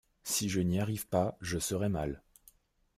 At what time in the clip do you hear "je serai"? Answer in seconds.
1.41-1.87